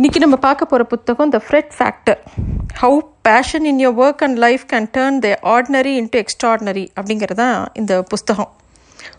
இன்றைக்கி 0.00 0.18
நம்ம 0.18 0.36
பார்க்க 0.36 0.64
போகிற 0.64 0.84
புத்தகம் 0.84 1.32
the 1.32 1.38
Fred 1.46 1.72
factor 1.78 2.20
how 2.80 2.98
passion 3.22 3.64
in 3.70 3.80
your 3.82 3.98
work 4.02 4.22
and 4.26 4.38
life 4.44 4.62
can 4.72 4.86
turn 4.96 5.18
the 5.24 5.30
ordinary 5.54 5.92
into 6.00 6.20
extraordinary 6.20 6.84
அப்படிங்கிறது 7.00 7.34
தான் 7.34 7.66
இந்த 7.72 8.02
புஸ்தகம் 8.02 8.50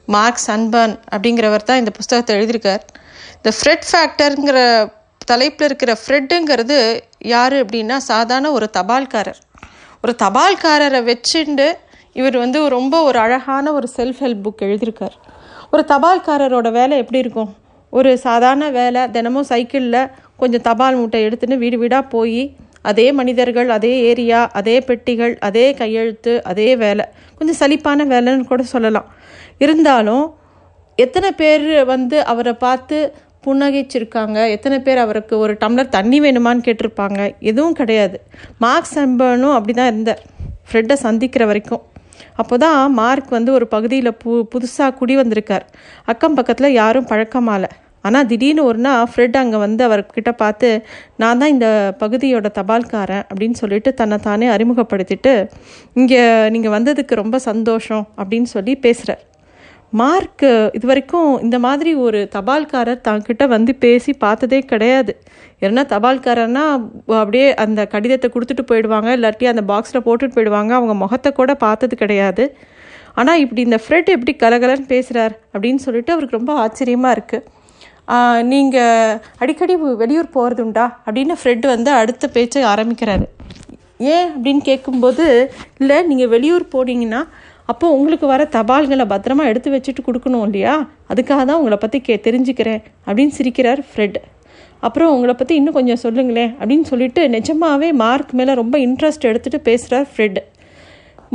மார்க் 0.05 0.41
சன்பர்ன் 0.47 0.96
அப்படிங்கிறவர் 1.15 1.67
தான் 1.70 1.78
இந்த 1.78 1.91
புஸ்தகத்தை 1.91 2.38
எழுதியிருக்கார். 2.38 2.83
இந்த 3.36 3.52
ஃப்ரெட் 3.57 3.86
ஃபேக்டருங்கிற 3.91 4.57
தலைப்பில் 5.25 5.67
இருக்கிற 5.67 5.97
ஃப்ரெட்டுங்கிறது 6.02 6.80
யார் 7.34 7.54
அப்படின்னா 7.54 7.98
சாதாரண 7.98 8.52
ஒரு 8.52 8.70
தபால்காரர். 8.79 9.41
ஒரு 10.04 10.16
தபால்காரரை 10.23 11.04
வச்சுண்டு 11.11 11.73
இவர் 12.13 12.38
வந்து 12.38 12.70
ரொம்ப 12.77 13.04
ஒரு 13.04 13.20
அழகான 13.20 13.73
ஒரு 13.73 13.89
செல்ஃப் 13.98 14.21
ஹெல்ப் 14.25 14.45
புக் 14.48 14.68
எழுதியிருக்கார். 14.70 15.18
ஒரு 15.71 15.86
தபால்காரரோட 15.88 16.71
வேலை 16.71 16.98
எப்படி 16.98 17.20
இருக்கும்? 17.20 17.52
ஒரு 17.92 18.18
சாதாரண 18.18 18.66
வேலை 18.70 19.02
தினமும் 19.16 19.48
சைக்கிளில் 19.52 20.10
கொஞ்சம் 20.38 20.66
தபால் 20.68 20.96
மூட்டை 20.96 21.20
எடுத்துன்னு 21.28 21.57
வீடு 21.64 21.78
வீடாக 21.78 22.11
போய் 22.15 22.43
அதே 22.82 23.07
மனிதர்கள் 23.11 23.70
அதே 23.70 23.92
ஏரியா 24.10 24.39
அதே 24.60 24.75
பெட்டிகள் 24.79 25.34
அதே 25.39 25.65
கையெழுத்து 25.74 26.43
அதே 26.43 26.70
வேலை. 26.75 27.06
கொஞ்சம் 27.38 27.60
சலிப்பான 27.62 28.06
வேலைன்னு 28.14 28.48
கூட 28.51 28.64
சொல்லலாம். 28.64 29.10
இருந்தாலும் 29.57 30.25
எத்தனை 30.96 31.32
பேர் 31.32 31.68
வந்து 31.84 32.17
அவரை 32.25 32.53
பார்த்து 32.53 33.14
புன்னகைச்சிருக்காங்க? 33.45 34.38
எத்தனை 34.50 34.80
பேர் 34.80 34.98
அவருக்கு 34.98 35.36
ஒரு 35.38 35.53
டம்ளர் 35.53 35.94
தண்ணி 35.98 36.22
வேணுமான்னு 36.22 36.66
கேட்டிருப்பாங்க? 36.67 37.20
எதுவும் 37.39 37.73
கிடையாது. 37.73 38.17
மார்க் 38.58 38.92
சம்பனும் 38.95 39.56
அப்படி 39.58 39.73
தான் 39.73 39.92
இருந்தார். 39.92 40.22
ஃப்ரெட்டை 40.67 40.94
சந்திக்கிற 41.06 41.45
வரைக்கும். 41.45 41.84
அப்போ 42.36 42.58
தான் 42.58 42.94
மார்க் 42.94 43.30
வந்து 43.30 43.52
ஒரு 43.53 43.67
பகுதியில் 43.67 44.17
பு 44.23 44.31
புதுசாக 44.53 44.94
குடி 44.94 45.16
வந்திருக்கார். 45.16 45.66
அக்கம் 46.06 46.34
பக்கத்தில் 46.34 46.78
யாரும் 46.81 47.08
பழக்கமாலை. 47.08 47.70
ஆனால் 48.03 48.28
திடீர்னு 48.31 48.64
ஒரு 48.64 48.80
நாள் 48.86 49.09
ஃப்ரெட் 49.11 49.39
அங்கே 49.41 49.58
வந்து 49.66 49.81
அவர்கிட்ட 49.88 50.31
பார்த்து 50.44 50.69
நான் 51.16 51.42
தான் 51.42 51.53
இந்த 51.55 51.67
பகுதியோட 52.03 52.50
தபால்காரன் 52.59 53.25
அப்படின்னு 53.30 53.59
சொல்லிட்டு 53.64 53.92
தன்னை 53.94 54.20
தானே 54.28 54.48
அறிமுகப்படுத்திட்டு 54.56 55.34
இங்கே 56.02 56.23
நீங்கள் 56.56 56.76
வந்ததுக்கு 56.78 57.22
ரொம்ப 57.23 57.39
சந்தோஷம் 57.50 58.06
அப்படின்னு 58.17 58.50
சொல்லி 58.56 58.76
பேசுகிறார் 58.86 59.23
மார்க் 60.00 60.44
இது 60.78 60.86
வரைக்கும் 60.89 61.31
இந்த 61.45 61.58
மாதிரி 61.66 61.92
ஒரு 62.03 62.20
தபால்காரர் 62.36 63.02
தங்கிட்ட 63.08 63.44
வந்து 63.53 63.72
பேசி 63.86 64.11
பார்த்ததே 64.23 64.59
கிடையாது. 64.70 65.14
ஏன்னா 65.66 65.83
தபால்காரர்னா 65.94 66.64
அப்படியே 67.22 67.48
அந்த 67.64 67.81
கடிதத்தை 67.94 68.28
கொடுத்துட்டு 68.36 68.64
போயிடுவாங்க 68.70 69.09
இல்லாட்டி 69.17 69.48
அந்த 69.54 69.64
பாக்ஸில் 69.72 70.06
போட்டுட்டு 70.08 70.36
போயிடுவாங்க 70.38 70.72
அவங்க 70.80 70.94
முகத்தை 71.04 71.31
கூட 71.39 71.54
பார்த்தது 71.66 71.95
கிடையாது. 72.04 72.45
ஆனால் 73.20 73.42
இப்படி 73.44 73.61
இந்த 73.67 73.80
ஃப்ரெட் 73.83 74.11
எப்படி 74.16 74.36
கலகலன்னு 74.44 74.88
பேசுகிறார் 74.94 75.36
அப்படின்னு 75.54 75.81
சொல்லிட்டு 75.88 76.14
அவருக்கு 76.16 76.39
ரொம்ப 76.39 76.54
ஆச்சரியமாக 76.66 77.16
இருக்குது 77.17 77.45
நீங்கள் 78.52 79.20
அடிக்கடி 79.44 79.76
வெளியூர் 80.02 80.34
போகிறதுண்டா 80.36 80.86
அப்படின்னு 81.06 81.36
ஃப்ரெட் 81.42 81.66
வந்து 81.74 81.92
அடுத்த 81.92 82.28
பேச்சை 82.28 82.64
ஆரம்பிக்கிறாரு. 82.74 83.26
ஏன் 84.16 84.30
அப்படின்னு 84.36 84.62
கேட்கும்போது 84.70 85.26
இல்லை 85.82 85.98
நீங்கள் 86.10 86.32
வெளியூர் 86.34 86.66
போனீங்கன்னா 86.76 87.22
அப்போ 87.72 87.88
உங்களுக்கு 87.98 88.28
வர 88.28 88.44
தபால்களை 88.56 89.06
பத்திரமா 89.12 89.44
எடுத்து 89.50 89.70
வச்சுட்டு 89.74 90.02
கொடுக்கணும் 90.08 90.46
இல்லையா? 90.48 90.74
அதுக்காக 91.12 91.42
தான் 91.50 91.60
உங்களை 91.62 91.78
பற்றி 91.82 92.02
கே 92.08 92.16
தெரிஞ்சுக்கிறேன் 92.28 92.82
அப்படின்னு 93.08 93.34
சிரிக்கிறார் 93.38 93.82
ஃப்ரெட் 93.90 94.18
அப்புறம் 94.88 95.12
உங்களை 95.16 95.34
பற்றி 95.34 95.56
இன்னும் 95.60 95.78
கொஞ்சம் 95.78 96.02
சொல்லுங்களேன் 96.04 96.52
அப்படின்னு 96.60 96.88
சொல்லிட்டு 96.92 97.24
நிஜமாகவே 97.30 97.90
மார்க் 98.04 98.34
மேலே 98.40 98.54
ரொம்ப 98.62 98.76
இன்ட்ரெஸ்ட் 98.88 99.28
எடுத்துகிட்டு 99.30 99.68
பேசுகிறார் 99.70 100.08
ஃப்ரெட் 100.14 100.40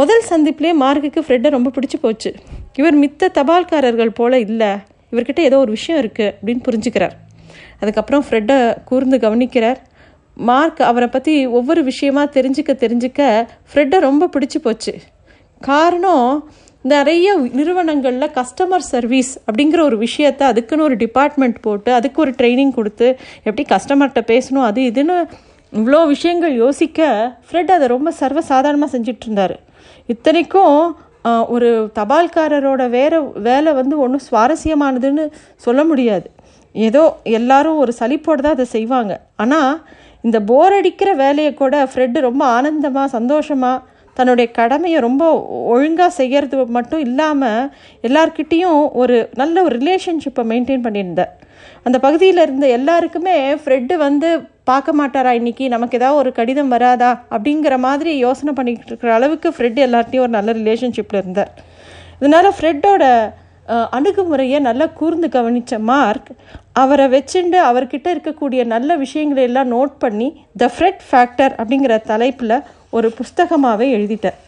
முதல் 0.00 0.24
சந்திப்புலேயே 0.30 0.74
மார்க்குக்கு 0.82 1.20
ஃப்ரெட்டை 1.26 1.50
ரொம்ப 1.56 1.70
பிடிச்சி 1.76 1.98
போச்சு. 2.00 2.30
இவர் 2.80 2.96
மித்த 3.02 3.30
தபால்காரர்கள் 3.38 4.16
போல் 4.18 4.36
இல்லை. 4.46 4.72
இவர்கிட்ட 5.16 5.42
ஏதோ 5.50 5.58
ஒரு 5.58 5.72
விஷயம் 5.78 6.00
இருக்குது 6.02 6.32
அப்படின்னு 6.36 6.62
புரிஞ்சுக்கிறார். 6.68 7.16
அதுக்கப்புறம் 7.80 8.24
ஃப்ரெட்டை 8.28 8.58
கூர்ந்து 8.84 9.18
கவனிக்கிறார். 9.26 9.80
மார்க் 10.36 10.80
அவரை 10.90 11.08
பற்றி 11.08 11.34
ஒவ்வொரு 11.58 11.82
விஷயமா 11.84 12.22
தெரிஞ்சுக்க 12.36 12.72
தெரிஞ்சுக்க 12.84 13.20
ஃப்ரெட்டை 13.70 13.98
ரொம்ப 14.08 14.28
பிடிச்சி 14.34 14.58
போச்சு. 14.64 14.92
காரணம் 15.60 16.30
நிறைய 16.84 17.28
நிறுவனங்களில் 17.58 18.32
கஸ்டமர் 18.36 18.84
சர்வீஸ் 18.90 19.30
அப்படிங்கிற 19.46 19.80
ஒரு 19.80 19.96
விஷயத்த 20.04 20.42
அதுக்குன்னு 20.50 20.84
ஒரு 20.88 20.96
டிபார்ட்மெண்ட் 20.96 21.58
போட்டு 21.60 21.90
அதுக்கு 21.92 22.18
ஒரு 22.24 22.32
ட்ரைனிங் 22.40 22.74
கொடுத்து 22.78 23.06
எப்படி 23.42 23.64
கஸ்டமர்கிட்ட 23.72 24.22
பேசணும் 24.32 24.66
அது 24.68 24.82
இதுன்னு 24.90 25.16
இவ்வளோ 25.72 26.00
விஷயங்கள் 26.06 26.54
யோசிக்க 26.64 27.08
ஃப்ரெட் 27.46 27.72
அதை 27.76 27.86
ரொம்ப 27.88 28.12
சர்வசாதாரணமாக 28.20 28.90
செஞ்சிட்ருந்தார் 28.94 29.56
இத்தனைக்கும் 30.08 30.76
ஒரு 31.54 31.68
தபால்காரரோட 31.98 32.82
வேற 32.98 33.20
வேலை 33.48 33.70
வந்து 33.80 33.94
ஒன்றும் 34.04 34.24
சுவாரஸ்யமானதுன்னு 34.28 35.24
சொல்ல 35.66 35.80
முடியாது. 35.90 36.26
ஏதோ 36.74 37.02
எல்லாரும் 37.38 37.80
ஒரு 37.82 37.92
சலிப்போடு 38.00 38.44
தான் 38.44 38.56
அதை 38.56 38.66
செய்வாங்க. 38.76 39.12
ஆனால் 39.42 39.70
இந்த 40.26 40.38
போர் 40.50 40.74
அடிக்கிற 40.78 41.10
வேலையை 41.24 41.52
கூட 41.62 41.76
ஃப்ரெட்டு 41.90 42.20
ரொம்ப 42.28 42.42
ஆனந்தமாக 42.56 43.14
சந்தோஷமாக 43.16 43.84
தன்னுடைய 44.16 44.46
கடமையை 44.50 44.98
ரொம்ப 45.00 45.24
ஒழுங்காக 45.74 46.10
செய்கிறது 46.18 46.64
மட்டும் 46.76 47.04
இல்லாமல் 47.06 47.70
எல்லார்கிட்டேயும் 48.08 48.80
ஒரு 49.02 49.16
நல்ல 49.34 49.62
ஒரு 49.62 49.74
ரிலேஷன்ஷிப்பை 49.78 50.44
மெயின்டைன் 50.52 50.84
பண்ணியிருந்தார் 50.86 51.32
அந்த 51.86 51.96
பகுதியில் 52.04 52.44
இருந்த 52.44 52.66
எல்லாருக்குமே 52.78 53.36
ஃப்ரெட்டு 53.62 53.94
வந்து 54.06 54.28
பார்க்க 54.70 54.92
மாட்டாரா 55.00 55.32
இன்றைக்கி 55.38 55.64
நமக்கு 55.68 55.98
ஏதாவது 55.98 56.20
ஒரு 56.20 56.30
கடிதம் 56.38 56.72
வராதா? 56.74 57.10
அப்படிங்கிற 57.34 57.74
மாதிரி 57.86 58.12
யோசனை 58.26 58.52
பண்ணிக்கிட்டு 58.54 58.90
இருக்கிற 58.92 59.10
அளவுக்கு 59.14 59.48
ஃப்ரெட் 59.56 59.78
எல்லார்ட்டையும் 59.86 60.24
ஒரு 60.26 60.32
நல்ல 60.38 60.52
ரிலேஷன்ஷிப்பில் 60.60 61.20
இருந்தார். 61.22 61.50
இதனால் 62.20 62.56
ஃப்ரெட்டோட 62.56 63.04
அணுகுமுறையை 63.96 64.58
நல்லா 64.66 64.86
கூர்ந்து 64.98 65.28
கவனித்த 65.28 65.78
மார்க் 65.90 66.28
அவரை 66.82 67.06
வச்சுண்டு 67.14 67.58
அவர்கிட்ட 67.68 68.06
இருக்கக்கூடிய 68.14 68.60
நல்ல 68.74 68.96
விஷயங்களை 68.96 69.42
எல்லாம் 69.48 69.72
நோட் 69.72 69.94
பண்ணி 69.98 70.28
த 70.62 70.68
ஃப்ரெட் 70.74 71.02
ஃபேக்டர் 71.08 71.54
அப்படிங்கிற 71.60 71.94
தலைப்பில் 72.10 72.56
ஒரு 72.96 73.08
புஸ்தகமாகவே 73.18 73.86
எழுதிட்டார் 73.96 74.38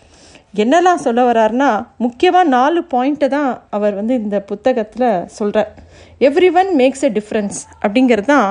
என்னெல்லாம் 0.54 1.02
சொல்ல 1.02 1.20
வர்றார்னா 1.24 1.68
முக்கியமாக 1.98 2.48
நாலு 2.48 2.80
பாயிண்ட்டை 2.92 3.28
தான் 3.28 3.50
அவர் 3.70 3.94
வந்து 3.94 4.14
இந்த 4.20 4.36
புத்தகத்தில் 4.42 5.06
சொல்கிறார் 5.34 5.70
every 6.20 6.48
one 6.54 6.70
makes 6.76 7.04
a 7.04 7.10
difference 7.18 7.58
அப்படிங்கிறது 7.82 8.28
தான் 8.28 8.48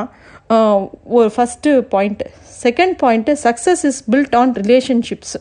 ஒரு 1.12 1.30
first 1.36 1.72
point 1.94 2.28
second 2.64 2.96
point 3.02 3.34
success 3.44 3.84
is 3.86 4.00
built 4.12 4.36
on 4.36 4.54
relationships 4.62 5.36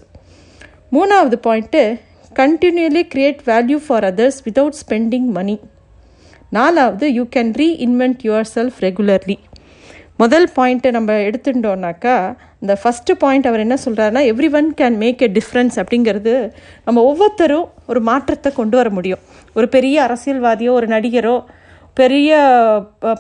மூணாவது 0.93 1.39
point 1.47 1.83
continuously 2.37 3.03
create 3.13 3.43
value 3.47 3.79
for 3.87 4.05
others 4.05 4.41
without 4.47 4.79
spending 4.83 5.29
money 5.37 5.57
நாலாவது 6.53 7.07
you 7.15 7.25
can 7.37 7.53
reinvent 7.57 8.25
yourself 8.55 8.79
regularly 8.81 9.37
முதல் 10.19 10.47
பாயிண்ட்டை 10.57 10.91
நம்ம 10.97 11.15
எடுத்துட்டோம்னாக்கா 11.29 12.15
இந்த 12.63 12.75
ஃபஸ்ட்டு 12.83 13.17
பாயிண்ட் 13.23 13.49
அவர் 13.49 13.63
என்ன 13.65 13.77
சொல்கிறாருன்னா 13.85 14.23
everyone 14.59 14.69
can 14.79 14.97
make 15.03 15.23
a 15.27 15.29
difference 15.39 15.77
அப்படிங்கிறது 15.83 16.35
நம்ம 16.87 17.03
ஒவ்வொருத்தரும் 17.11 17.67
ஒரு 17.87 18.01
மாற்றத்தை 18.01 18.51
கொண்டு 18.53 18.77
வர 18.77 18.91
முடியும். 18.91 19.23
ஒரு 19.57 19.67
பெரிய 19.75 19.97
அரசியல்வாதியோ 20.07 20.71
ஒரு 20.79 20.87
நடிகரோ 20.95 21.37
பெரிய 21.95 22.31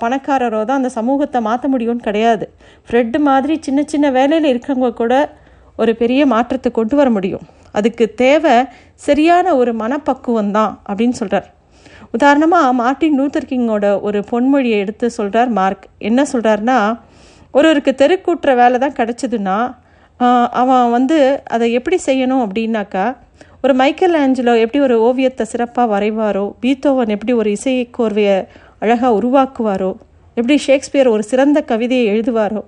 பணக்காரரோ 0.04 0.60
தான் 0.64 0.80
அந்த 0.80 0.92
சமூகத்தை 0.98 1.40
மாற்ற 1.48 1.68
முடியும்னு 1.74 2.06
கிடையாது. 2.08 2.46
ஃப்ரெட்டு 2.86 3.20
மாதிரி 3.28 3.56
சின்ன 3.66 3.84
சின்ன 3.92 4.06
வேலையில் 4.10 4.50
இருக்கிறவங்க 4.52 4.90
கூட 5.02 5.14
ஒரு 5.76 5.94
பெரிய 6.02 6.22
மாற்றத்தை 6.34 6.72
கொண்டு 6.72 6.96
வர 6.96 7.10
முடியும். 7.10 7.44
அதுக்கு 7.78 8.04
தேவை 8.22 8.56
சரியான 9.08 9.56
ஒரு 9.56 9.74
மனப்பக்குவம் 9.82 10.54
தான் 10.58 10.72
அப்படின்னு 10.88 11.18
சொல்கிறார் 11.20 11.48
உதாரணமாக 12.12 12.72
மார்ட்டின் 12.72 13.18
லூத்தர் 13.20 13.50
கிங்கோட 13.50 14.00
ஒரு 14.00 14.24
பொன்மொழியை 14.30 14.78
எடுத்து 14.84 15.06
சொல்கிறார் 15.10 15.50
மார்க். 15.58 15.84
என்ன 15.98 16.26
சொல்கிறாருன்னா 16.32 16.78
ஒருவருக்கு 17.50 17.92
தெருக்கூட்டுற 18.02 18.54
வேலை 18.54 18.78
தான் 18.78 18.98
கிடச்சிதுன்னா 19.00 19.58
அவன் 20.50 20.90
வந்து 20.90 21.42
அதை 21.54 21.72
எப்படி 21.72 21.98
செய்யணும் 22.06 22.44
அப்படின்னாக்கா 22.46 23.06
ஒரு 23.62 23.74
மைக்கேல் 23.74 24.16
ஆஞ்சலோ 24.22 24.54
எப்படி 24.60 24.80
ஒரு 24.80 24.96
ஓவியத்தை 25.00 25.44
சிறப்பாக 25.46 25.90
வரைவாரோ 25.94 26.54
பீத்தோவன் 26.62 27.08
எப்படி 27.08 27.32
ஒரு 27.32 27.50
இசையை 27.50 27.90
கோர்வையை 27.98 28.36
அழகாக 28.78 29.12
உருவாக்குவாரோ 29.18 29.92
எப்படி 30.36 30.56
ஷேக்ஸ்பியர் 30.56 31.08
ஒரு 31.08 31.22
சிறந்த 31.22 31.60
கவிதையை 31.60 32.06
எழுதுவாரோ 32.12 32.62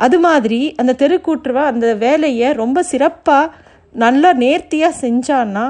அது 0.00 0.18
மாதிரி 0.18 0.74
அந்த 0.76 0.92
தெருக்கூற்றுவா 0.98 1.64
அந்த 1.72 1.94
வேலையை 1.94 2.52
ரொம்ப 2.52 2.82
சிறப்பாக 2.82 3.52
நல்லா 3.94 4.32
நேர்த்தியாக 4.32 5.00
செஞ்சான்னா 5.00 5.64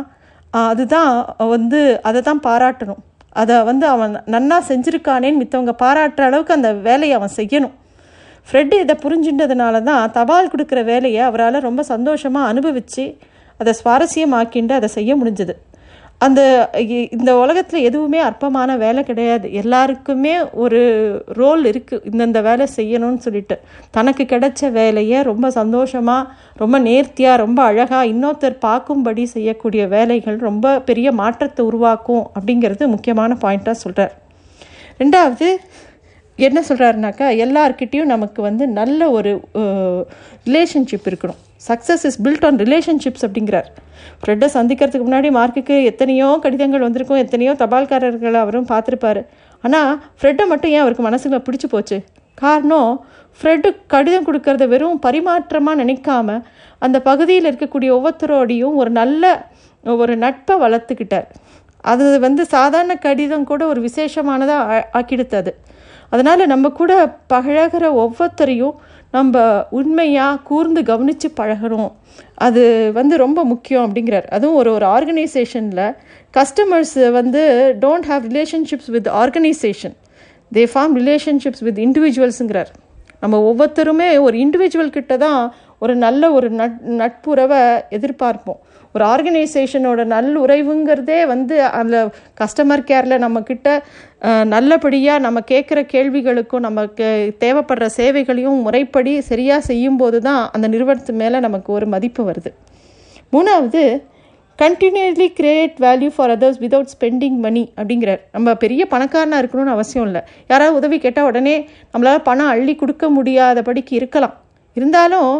அதுதான் 0.52 1.12
வந்து 1.38 2.00
அதை 2.02 2.20
தான் 2.22 2.44
பாராட்டணும். 2.46 3.00
அதை 3.32 3.62
வந்து 3.62 3.86
அவன் 3.86 4.14
நன்னா 4.26 4.58
செஞ்சுருக்கானேன்னு 4.68 5.40
மித்தவங்க 5.42 5.72
பாராட்டுற 5.82 6.20
அளவுக்கு 6.20 6.54
அந்த 6.54 6.72
வேலையை 6.72 7.16
அவன் 7.16 7.36
செய்யணும். 7.36 7.74
ஃப்ரெட்டு 8.48 8.76
இதை 8.80 8.96
புரிஞ்சுன்றதுனால 9.02 9.82
தான் 9.82 10.10
தபால் 10.10 10.52
கொடுக்குற 10.52 10.84
வேலையை 10.84 11.20
அவரால் 11.20 11.66
ரொம்ப 11.68 11.82
சந்தோஷமாக 11.82 12.46
அனுபவித்து 12.46 13.18
அதை 13.56 13.74
சுவாரஸ்யமாக்கிண்டு 13.84 14.72
அதை 14.72 14.88
செய்ய 14.88 15.16
முடிஞ்சது. 15.16 15.54
அந்த 16.20 16.40
இந்த 17.16 17.30
உலகத்தில் 17.42 17.86
எதுவுமே 17.88 18.18
அற்பமான 18.18 18.70
வேலை 18.76 19.02
கிடையாது. 19.04 19.46
எல்லாருக்குமே 19.52 20.34
ஒரு 20.64 20.80
ரோல் 21.38 21.62
இருக்குது 21.70 22.04
இந்தந்த 22.10 22.40
வேலை 22.42 22.66
செய்யணும்னு 22.76 23.20
சொல்லிட்டு. 23.26 23.56
தனக்கு 23.90 24.24
கிடைச்ச 24.32 24.70
வேலையை 24.72 25.18
ரொம்ப 25.22 25.50
சந்தோஷமாக 25.50 26.28
ரொம்ப 26.56 26.78
நேர்த்தியாக 26.88 27.42
ரொம்ப 27.44 27.60
அழகாக 27.62 28.10
இன்னொருத்தர் 28.12 28.58
பார்க்கும்படி 28.66 29.24
செய்யக்கூடிய 29.34 29.84
வேலைகள் 29.96 30.38
ரொம்ப 30.48 30.76
பெரிய 30.80 31.10
மாற்றத்தை 31.22 31.64
உருவாக்கும் 31.64 32.24
அப்படிங்கிறது 32.36 32.86
முக்கியமான 32.86 33.36
பாயிண்ட்டாக 33.44 33.82
சொல்கிறார் 33.84 34.14
ரெண்டாவது 34.98 35.48
என்ன 36.48 36.60
சொல்கிறாருனாக்கா 36.68 37.26
எல்லார்கிட்டேயும் 37.44 38.10
நமக்கு 38.14 38.40
வந்து 38.48 38.64
நல்ல 38.78 39.10
ஒரு 39.16 39.30
ரிலேஷன்ஷிப் 40.48 41.08
இருக்கணும். 41.10 41.40
Success 41.68 42.04
is 42.08 42.18
built 42.24 42.46
on 42.48 42.58
relationships 42.64 43.24
அப்படிங்கிறார். 43.26 43.68
ஃப்ரெட்டை 44.20 44.48
சந்திக்கிறதுக்கு 44.56 45.06
முன்னாடி 45.08 45.30
மார்க்குக்கு 45.38 45.76
எத்தனையோ 45.90 46.28
கடிதங்கள் 46.44 46.86
வந்திருக்கும் 46.86 47.22
எத்தனையோ 47.24 47.52
தபால்காரர்களை 47.62 48.40
அவரும் 48.44 48.70
பார்த்துருப்பாரு. 48.72 49.22
ஆனால் 49.64 49.92
ஃப்ரெட்டை 50.18 50.46
மட்டும் 50.52 50.72
ஏன் 50.76 50.82
அவருக்கு 50.84 51.06
மனசுல 51.08 51.40
பிடிச்சி 51.48 51.68
போச்சு? 51.74 51.98
காரணம் 52.42 52.92
ஃப்ரெட்டு 53.40 53.68
கடிதம் 53.94 54.26
கொடுக்கறத 54.28 54.64
வெறும் 54.74 55.00
பரிமாற்றமாக 55.06 55.80
நினைக்காம 55.82 56.38
அந்த 56.86 56.96
பகுதியில் 57.08 57.48
இருக்கக்கூடிய 57.50 57.90
ஒவ்வொருத்தரோடையும் 57.96 58.76
ஒரு 58.82 58.90
நல்ல 59.00 59.24
ஒரு 60.02 60.14
நட்பை 60.24 60.54
வளர்த்துக்கிட்டார். 60.64 61.26
அது 61.92 62.06
வந்து 62.24 62.42
சாதாரண 62.54 62.94
கடிதம் 63.04 63.46
கூட 63.50 63.62
ஒரு 63.72 63.80
விசேஷமானதாக 63.88 64.80
ஆக்கிடுத்து 64.98 65.36
அது. 65.42 65.52
அதனால் 66.10 66.50
நம்ம 66.52 66.68
கூட 66.80 66.92
பழகிற 67.32 67.84
ஒவ்வொருத்தரையும் 68.02 68.76
நம்ம 69.16 69.36
உண்மையாக 69.70 70.40
கூர்ந்து 70.48 70.80
கவனித்து 70.90 71.28
பழகணும். 71.40 71.92
அது 72.46 72.62
வந்து 72.94 73.14
ரொம்ப 73.16 73.44
முக்கியம் 73.44 73.84
அப்படிங்கிறார். 73.86 74.26
அதுவும் 74.36 74.56
ஒரு 74.56 74.70
ஒரு 74.72 74.86
ஆர்கனைசேஷனில் 74.86 75.96
கஸ்டமர்ஸ் 76.36 77.10
வந்து 77.10 77.42
don't 77.80 78.08
have 78.10 78.24
relationships 78.30 78.90
with 78.90 79.08
organization 79.22 79.96
they 80.54 80.64
form 80.74 80.94
relationships 81.00 81.64
with 81.68 81.80
இண்டிவிஜுவல்ஸுங்கிறார் 81.86 82.70
நம்ம 83.20 83.38
ஒவ்வொருத்தருமே 83.48 84.20
ஒரு 84.20 84.36
இண்டிவிஜுவல் 84.38 84.96
கிட்ட 84.96 85.16
தான் 85.16 85.54
ஒரு 85.78 85.94
நல்ல 85.96 86.32
ஒரு 86.32 86.50
நட் 86.50 86.78
நட்புறவை 87.00 87.60
எதிர்பார்ப்போம். 87.90 88.60
ஒரு 88.94 89.04
ஆர்கனைசேஷனோட 89.14 90.00
நல்லுறைவுங்கிறதே 90.12 91.18
வந்து 91.32 91.56
அந்த 91.80 91.96
கஸ்டமர் 92.40 92.86
கேரில் 92.90 93.22
நம்மக்கிட்ட 93.24 93.68
நல்லபடியாக 94.54 95.24
நம்ம 95.26 95.38
கேட்குற 95.50 95.80
கேள்விகளுக்கும் 95.94 96.64
நமக்கு 96.68 97.08
தேவைப்படுற 97.44 97.88
சேவைகளையும் 97.98 98.62
முறைப்படி 98.66 99.12
சரியாக 99.30 99.66
செய்யும்போது 99.70 100.20
தான் 100.28 100.42
அந்த 100.56 100.68
நிறுவனத்து 100.74 101.14
மேலே 101.22 101.40
நமக்கு 101.46 101.70
ஒரு 101.78 101.88
மதிப்பு 101.94 102.24
வருது. 102.30 102.52
மூணாவது 103.34 103.82
continuously 104.62 105.26
create 105.36 105.76
value 105.84 106.08
for 106.14 106.32
others 106.34 106.58
without 106.64 106.90
spending 106.94 107.38
money 107.44 107.62
அப்படிங்கிறார். 107.78 108.20
நம்ம 108.34 108.54
பெரிய 108.64 108.82
பணக்காரனாக 108.94 109.42
இருக்கணும்னு 109.42 109.74
அவசியம் 109.76 110.06
இல்லை. 110.08 110.22
யாராவது 110.50 110.78
உதவி 110.80 110.98
கேட்டால் 111.04 111.28
உடனே 111.30 111.54
நம்மளால் 111.92 112.26
பணம் 112.28 112.50
அள்ளி 112.54 112.74
கொடுக்க 112.82 113.06
முடியாதபடிக்கு 113.18 113.94
இருக்கலாம். 114.00 114.34
இருந்தாலும் 114.78 115.32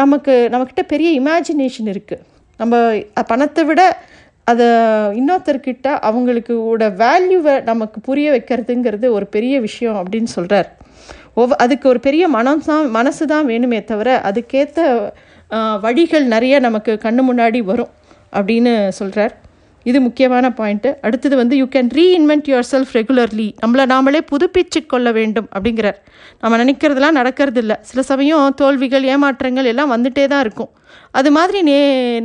நமக்கு 0.00 0.34
நம்மக்கிட்ட 0.52 0.84
பெரிய 0.94 1.10
இமேஜினேஷன் 1.20 1.90
இருக்குது 1.92 2.24
நம்ம 2.60 2.74
பணத்தை 3.26 3.62
விட 3.64 3.82
அதை 4.46 4.66
இன்னொருத்தர்கிட்ட 5.12 5.86
அவங்களுக்கு 6.00 6.54
ஓட 6.62 6.88
வேல்யூவை 6.98 7.54
நமக்கு 7.64 7.98
புரிய 8.00 8.26
வைக்கிறதுங்கிறது 8.30 9.06
ஒரு 9.10 9.26
பெரிய 9.26 9.54
விஷயம் 9.60 9.98
அப்படின்னு 10.02 10.30
சொல்கிறார் 10.30 10.68
ஒவ் 11.34 11.54
அதுக்கு 11.56 11.86
ஒரு 11.88 12.00
பெரிய 12.00 12.24
மனம் 12.28 12.62
தான் 12.62 12.86
மனசு 12.90 13.24
தான் 13.26 13.48
வேணுமே 13.48 13.80
தவிர 13.84 14.10
அதுக்கேற்ற 14.26 14.84
வழிகள் 15.80 16.24
நிறைய 16.26 16.54
நமக்கு 16.60 16.92
கண்ணு 17.02 17.22
முன்னாடி 17.22 17.60
வரும் 17.64 17.92
அப்படின்னு 18.32 18.72
சொல்கிறார் 18.92 19.34
இது 19.90 19.98
முக்கியமான 20.06 20.46
பாயிண்ட்டு 20.58 20.90
அடுத்தது 21.06 21.34
வந்து 21.40 21.54
you 21.60 21.66
can 21.74 21.90
reinvent 21.98 22.48
yourself 22.72 22.92
regularly 22.98 23.46
நம்மளை 23.62 23.84
நாமளே 23.92 24.20
புதுப்பிச்சு 24.32 24.80
கொள்ள 24.92 25.08
வேண்டும் 25.18 25.48
அப்படிங்கிறார். 25.54 25.98
நம்ம 26.42 26.58
நினைக்கிறதுலாம் 26.62 27.16
நடக்கிறது 27.20 27.60
இல்லை 27.62 27.76
சில 27.90 28.02
சமயம் 28.10 28.54
தோல்விகள் 28.60 29.06
ஏமாற்றங்கள் 29.12 29.70
எல்லாம் 29.72 29.92
வந்துட்டே 29.94 30.26
தான் 30.34 30.44
இருக்கும். 30.46 30.70
அது 31.18 31.30
மாதிரி 31.38 31.60
நே 31.70 31.78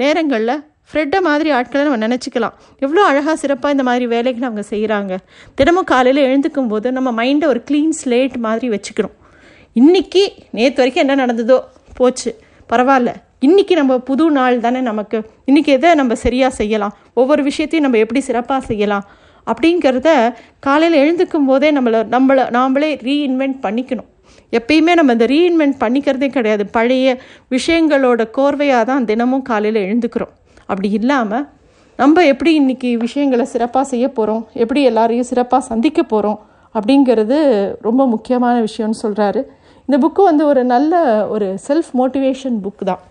நேரங்களில் 0.03 0.55
ஃப்ரெட்டை 0.89 1.19
மாதிரி 1.27 1.49
ஆட்களை 1.57 1.81
நம்ம 1.87 2.01
நினச்சிக்கலாம். 2.07 2.55
எவ்வளோ 2.85 3.01
அழகாக 3.09 3.35
சிறப்பாக 3.43 3.75
இந்த 3.75 3.83
மாதிரி 3.89 4.05
வேலைகளை 4.13 4.45
அவங்க 4.49 4.63
செய்கிறாங்க 4.73 5.15
தினமும் 5.59 5.89
காலையில் 5.91 6.25
எழுந்துக்கும் 6.27 6.71
போது 6.73 6.87
நம்ம 6.97 7.09
மைண்டை 7.21 7.47
ஒரு 7.53 7.61
க்ளீன் 7.69 7.97
ஸ்லேட் 8.01 8.37
மாதிரி 8.47 8.69
வச்சுக்கணும் 8.75 9.15
இன்றைக்கி 9.81 10.23
நேற்று 10.57 10.79
வரைக்கும் 10.81 11.03
என்ன 11.03 11.15
நடந்ததோ 11.23 11.57
போச்சு. 11.99 12.31
பரவாயில்ல. 12.71 13.11
இன்றைக்கி 13.45 13.75
நம்ம 13.75 13.93
புது 14.07 14.25
நாள் 14.31 14.55
தானே 14.59 14.79
நமக்கு. 14.87 15.17
இன்றைக்கி 15.49 15.71
எதை 15.75 15.91
நம்ம 15.99 16.15
சரியாக 16.23 16.53
செய்யலாம்? 16.57 16.91
ஒவ்வொரு 17.13 17.41
விஷயத்தையும் 17.47 17.85
நம்ம 17.85 18.01
எப்படி 18.03 18.21
சிறப்பாக 18.27 18.65
செய்யலாம்? 18.65 19.05
அப்படிங்கிறத 19.51 20.09
காலையில் 20.59 20.97
எழுந்துக்கும் 21.01 21.47
போதே 21.47 21.69
நம்மளை 21.77 21.99
நம்மளை 22.15 22.43
நாம்ளே 22.57 22.89
ரீஇன்வென்ட் 23.07 23.57
பண்ணிக்கணும். 23.63 24.09
எப்பயுமே 24.57 24.93
நம்ம 24.99 25.11
இந்த 25.11 25.27
ரீஇன்வென்ட் 25.33 25.77
பண்ணிக்கிறதே 25.83 26.29
கிடையாது. 26.35 26.65
பழைய 26.77 27.17
விஷயங்களோட 27.55 28.21
கோர்வையாக 28.37 28.83
தான் 28.91 29.05
தினமும் 29.05 29.45
காலையில் 29.49 29.81
எழுந்துக்கிறோம். 29.87 30.33
அப்படி 30.65 30.91
இல்லாமல் 30.99 31.47
நம்ம 31.95 32.25
எப்படி 32.33 32.53
இன்றைக்கி 32.61 32.91
விஷயங்களை 33.05 33.45
சிறப்பாக 33.45 33.85
செய்ய 33.93 34.07
போகிறோம் 34.09 34.43
எப்படி 34.53 34.83
எல்லாரையும் 34.83 35.29
சிறப்பாக 35.31 35.63
சந்திக்க 35.71 36.03
போகிறோம் 36.03 36.39
அப்படிங்கிறது 36.75 37.39
ரொம்ப 37.87 38.01
முக்கியமான 38.07 38.55
விஷயம்னு 38.61 39.03
சொல்கிறாரு 39.05 39.43
இந்த 39.87 39.97
புக்கு 40.03 40.23
வந்து 40.23 40.43
ஒரு 40.45 40.63
நல்ல 40.73 40.93
ஒரு 41.27 41.47
செல்ஃப் 41.67 41.91
மோட்டிவேஷன் 41.99 42.59
புக் 42.65 42.83
தான். 42.89 43.01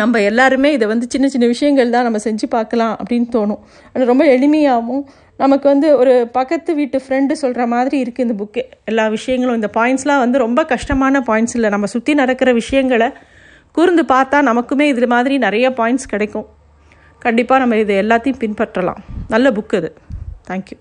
நம்ம 0.00 0.20
எல்லாருமே 0.30 0.70
இதை 0.76 0.86
வந்து 0.92 1.06
சின்ன 1.12 1.26
சின்ன 1.34 1.46
விஷயங்கள் 1.52 1.92
தான் 1.94 2.06
நம்ம 2.06 2.18
செஞ்சு 2.24 2.46
பார்க்கலாம் 2.54 2.94
அப்படின்னு 3.02 3.28
தோணும். 3.36 3.60
அது 3.92 4.10
ரொம்ப 4.12 4.24
எளிமையாகவும் 4.36 5.04
நமக்கு 5.42 5.66
வந்து 5.72 5.88
ஒரு 6.00 6.14
பக்கத்து 6.36 6.70
வீட்டு 6.80 6.98
ஃப்ரெண்டு 7.04 7.34
சொல்கிற 7.42 7.62
மாதிரி 7.74 7.96
இருக்குது 8.04 8.26
இந்த 8.26 8.36
புக்கு 8.42 8.62
எல்லா 8.90 9.04
விஷயங்களும் 9.16 9.58
இந்த 9.60 9.70
பாயிண்ட்ஸ்லாம் 9.78 10.22
வந்து 10.24 10.38
ரொம்ப 10.44 10.60
கஷ்டமான 10.74 11.22
பாயிண்ட்ஸ் 11.28 11.56
இல்லை. 11.58 11.70
நம்ம 11.74 11.88
சுற்றி 11.94 12.14
நடக்கிற 12.22 12.52
விஷயங்களை 12.60 13.08
கூர்ந்து 13.78 14.04
பார்த்தா 14.14 14.40
நமக்குமே 14.50 14.86
இது 14.92 15.08
மாதிரி 15.14 15.36
நிறைய 15.46 15.68
பாயிண்ட்ஸ் 15.80 16.12
கிடைக்கும். 16.14 16.46
கண்டிப்பாக 17.26 17.62
நம்ம 17.64 17.76
இது 17.84 17.94
எல்லாத்தையும் 18.02 18.42
பின்பற்றலாம். 18.44 19.00
நல்ல 19.34 19.50
புக் 19.58 19.76
அது. 19.80 19.90
தேங்க்யூ 20.50 20.78